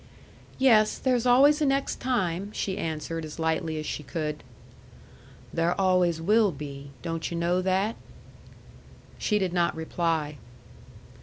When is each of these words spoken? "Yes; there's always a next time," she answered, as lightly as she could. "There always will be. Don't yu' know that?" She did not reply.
"Yes; 0.57 0.97
there's 0.97 1.27
always 1.27 1.61
a 1.61 1.65
next 1.67 1.97
time," 1.99 2.51
she 2.53 2.75
answered, 2.75 3.23
as 3.23 3.37
lightly 3.37 3.77
as 3.77 3.85
she 3.85 4.01
could. 4.01 4.43
"There 5.53 5.79
always 5.79 6.19
will 6.19 6.51
be. 6.51 6.89
Don't 7.03 7.29
yu' 7.29 7.37
know 7.37 7.61
that?" 7.61 7.95
She 9.19 9.37
did 9.37 9.53
not 9.53 9.75
reply. 9.75 10.39